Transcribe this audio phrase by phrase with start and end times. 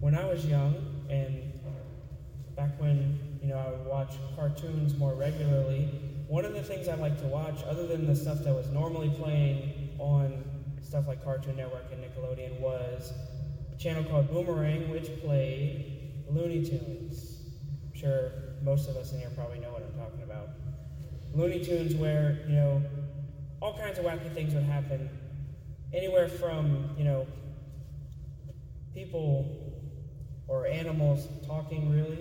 [0.00, 0.74] when I was young
[1.08, 1.52] and
[2.56, 5.88] back when, you know, I would watch cartoons more regularly,
[6.26, 9.10] one of the things I liked to watch, other than the stuff that was normally
[9.10, 10.44] playing on
[10.82, 13.12] stuff like Cartoon Network and Nickelodeon, was
[13.72, 17.40] a channel called Boomerang, which played Looney Tunes.
[17.84, 18.32] I'm sure
[18.62, 20.48] most of us in here probably know what I'm talking about.
[21.34, 22.82] Looney Tunes, where, you know,
[23.60, 25.10] all kinds of wacky things would happen.
[25.92, 27.26] Anywhere from, you know,
[28.94, 29.79] people
[30.50, 32.18] or animals talking really,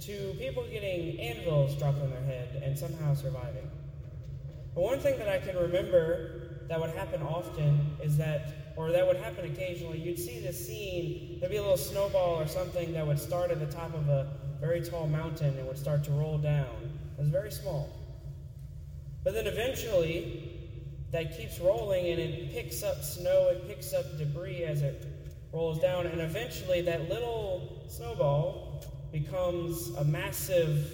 [0.00, 3.68] to people getting anvils dropped on their head and somehow surviving.
[4.74, 9.06] But one thing that I can remember that would happen often is that, or that
[9.06, 13.06] would happen occasionally, you'd see this scene, there'd be a little snowball or something that
[13.06, 14.28] would start at the top of a
[14.60, 16.66] very tall mountain and would start to roll down.
[17.16, 17.88] It was very small.
[19.24, 20.52] But then eventually,
[21.10, 25.15] that keeps rolling and it picks up snow, it picks up debris as it
[25.56, 30.92] rolls down, and eventually that little snowball becomes a massive,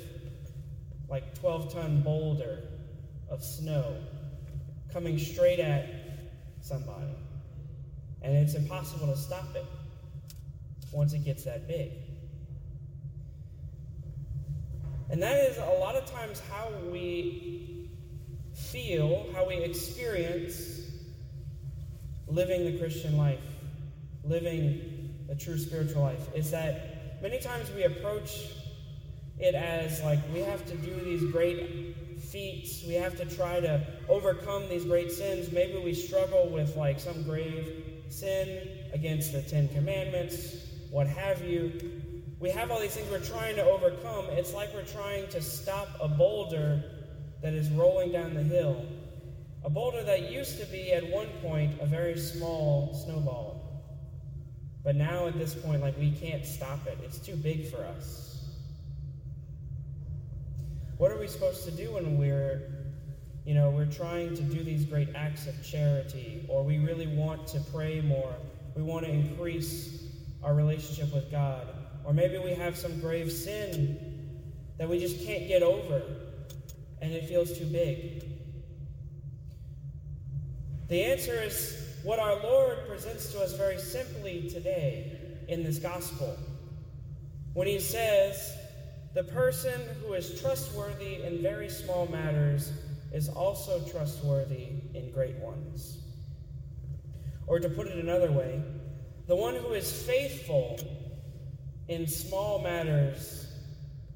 [1.08, 2.62] like 12 ton boulder
[3.28, 3.96] of snow
[4.92, 5.86] coming straight at
[6.60, 7.12] somebody.
[8.22, 9.64] And it's impossible to stop it
[10.92, 11.90] once it gets that big.
[15.10, 17.90] And that is a lot of times how we
[18.54, 20.82] feel, how we experience
[22.28, 23.40] living the Christian life,
[24.24, 26.28] living a true spiritual life.
[26.34, 28.48] Is that many times we approach
[29.38, 33.84] it as like we have to do these great feats, we have to try to
[34.08, 35.52] overcome these great sins.
[35.52, 40.56] Maybe we struggle with like some grave sin against the Ten Commandments,
[40.90, 41.72] what have you.
[42.38, 44.26] We have all these things we're trying to overcome.
[44.30, 46.82] It's like we're trying to stop a boulder
[47.40, 48.84] that is rolling down the hill.
[49.64, 53.41] A boulder that used to be at one point a very small snowball.
[54.84, 56.98] But now at this point, like we can't stop it.
[57.04, 58.44] It's too big for us.
[60.98, 62.62] What are we supposed to do when we're,
[63.44, 67.46] you know, we're trying to do these great acts of charity, or we really want
[67.48, 68.34] to pray more,
[68.76, 70.04] we want to increase
[70.42, 71.66] our relationship with God,
[72.04, 74.12] or maybe we have some grave sin
[74.78, 76.02] that we just can't get over
[77.00, 78.24] and it feels too big?
[80.88, 85.18] The answer is what our Lord presents to us very simply today
[85.48, 86.36] in this gospel.
[87.52, 88.56] When he says,
[89.14, 92.72] The person who is trustworthy in very small matters
[93.12, 95.98] is also trustworthy in great ones.
[97.46, 98.62] Or to put it another way,
[99.28, 100.80] the one who is faithful
[101.88, 103.46] in small matters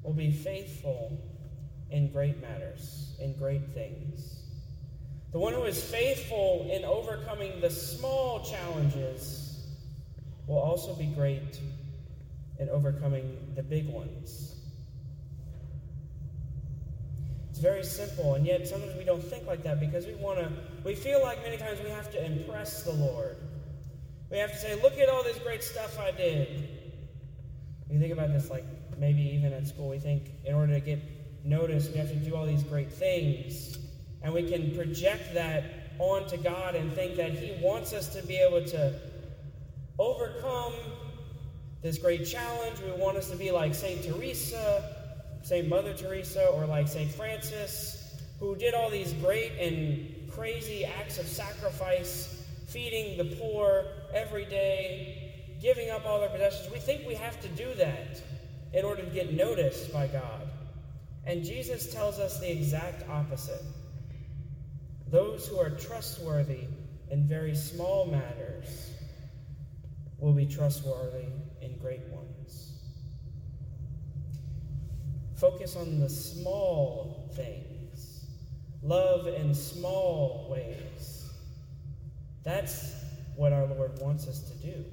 [0.03, 1.17] will be faithful
[1.89, 4.46] in great matters, in great things.
[5.31, 9.65] The one who is faithful in overcoming the small challenges
[10.47, 11.59] will also be great
[12.59, 14.55] in overcoming the big ones.
[17.49, 20.51] It's very simple, and yet sometimes we don't think like that because we want to,
[20.83, 23.35] we feel like many times we have to impress the Lord.
[24.29, 26.69] We have to say, look at all this great stuff I did.
[27.89, 28.65] You think about this like
[28.97, 30.99] maybe even at school, we think in order to get
[31.43, 33.77] noticed, we have to do all these great things.
[34.21, 35.63] And we can project that
[35.99, 38.93] onto God and think that He wants us to be able to
[39.99, 40.73] overcome
[41.81, 42.79] this great challenge.
[42.79, 44.03] We want us to be like St.
[44.03, 44.95] Teresa,
[45.43, 45.67] St.
[45.67, 47.11] Mother Teresa, or like St.
[47.11, 54.45] Francis, who did all these great and crazy acts of sacrifice, feeding the poor every
[54.45, 56.71] day, giving up all their possessions.
[56.71, 58.21] We think we have to do that
[58.73, 60.47] in order to get noticed by God.
[61.25, 63.61] And Jesus tells us the exact opposite.
[65.09, 66.67] Those who are trustworthy
[67.09, 68.91] in very small matters
[70.19, 71.27] will be trustworthy
[71.61, 72.73] in great ones.
[75.35, 78.25] Focus on the small things.
[78.81, 81.29] Love in small ways.
[82.43, 82.95] That's
[83.35, 84.83] what our Lord wants us to do.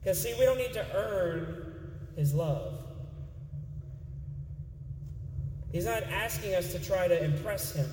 [0.00, 1.74] Because, see, we don't need to earn
[2.14, 2.74] His love.
[5.72, 7.90] He's not asking us to try to impress Him.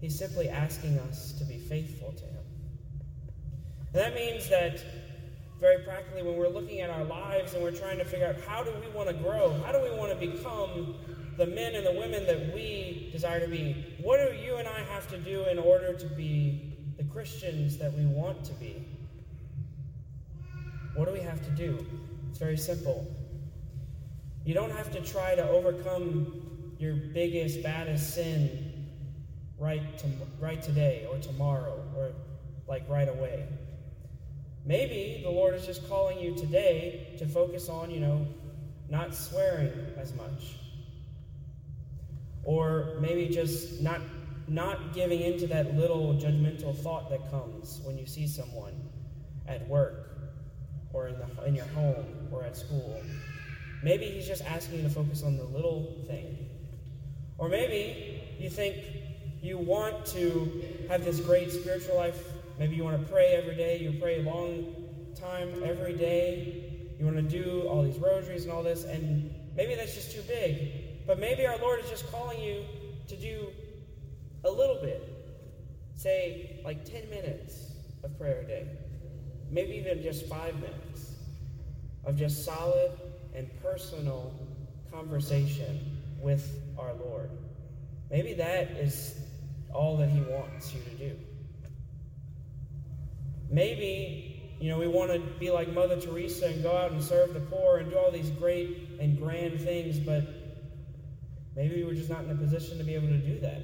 [0.00, 2.44] He's simply asking us to be faithful to Him.
[3.92, 4.82] And that means that,
[5.60, 8.62] very practically, when we're looking at our lives and we're trying to figure out how
[8.62, 10.94] do we want to grow, how do we want to become
[11.36, 14.80] the men and the women that we desire to be, what do you and I
[14.84, 18.86] have to do in order to be the Christians that we want to be?
[20.94, 21.86] What do we have to do?
[22.30, 23.06] It's very simple.
[24.44, 28.79] You don't have to try to overcome your biggest, baddest sin
[29.60, 30.06] right, to,
[30.40, 32.12] right today or tomorrow or
[32.66, 33.46] like right away.
[34.64, 38.26] Maybe the Lord is just calling you today to focus on, you know,
[38.88, 40.56] not swearing as much.
[42.42, 44.00] Or maybe just not
[44.48, 48.74] not giving into that little judgmental thought that comes when you see someone
[49.46, 50.10] at work
[50.92, 53.00] or in, the, in your home or at school.
[53.84, 56.36] Maybe he's just asking you to focus on the little thing.
[57.38, 58.76] Or maybe you think
[59.42, 62.22] you want to have this great spiritual life.
[62.58, 63.78] Maybe you want to pray every day.
[63.78, 64.74] You pray a long
[65.18, 66.88] time every day.
[66.98, 70.22] You want to do all these rosaries and all this, and maybe that's just too
[70.28, 71.06] big.
[71.06, 72.62] But maybe our Lord is just calling you
[73.08, 73.48] to do
[74.44, 75.06] a little bit.
[75.94, 77.72] Say, like 10 minutes
[78.04, 78.66] of prayer a day.
[79.50, 81.14] Maybe even just five minutes
[82.04, 82.92] of just solid
[83.34, 84.32] and personal
[84.92, 87.30] conversation with our Lord.
[88.10, 89.14] Maybe that is
[89.72, 91.16] all that He wants you to do.
[93.48, 97.34] Maybe, you know, we want to be like Mother Teresa and go out and serve
[97.34, 100.22] the poor and do all these great and grand things, but
[101.56, 103.62] maybe we're just not in a position to be able to do that.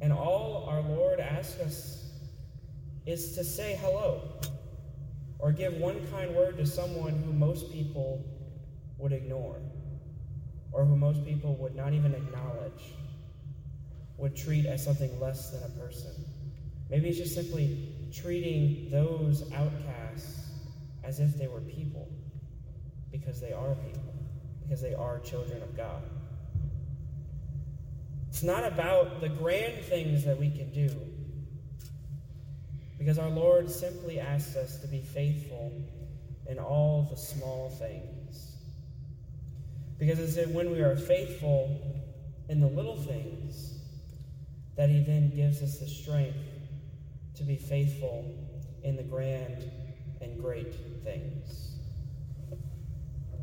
[0.00, 2.10] And all our Lord asks us
[3.06, 4.22] is to say hello
[5.38, 8.24] or give one kind word to someone who most people
[8.98, 9.60] would ignore
[10.72, 12.94] or who most people would not even acknowledge,
[14.18, 16.12] would treat as something less than a person.
[16.90, 20.50] Maybe it's just simply treating those outcasts
[21.04, 22.08] as if they were people,
[23.10, 24.14] because they are people,
[24.62, 26.02] because they are children of God.
[28.28, 30.90] It's not about the grand things that we can do,
[32.98, 35.72] because our Lord simply asks us to be faithful
[36.48, 38.56] in all the small things.
[39.98, 41.80] Because it's when we are faithful
[42.48, 43.77] in the little things
[44.78, 46.38] that He then gives us the strength
[47.34, 48.24] to be faithful
[48.84, 49.68] in the grand
[50.20, 50.72] and great
[51.02, 51.67] things.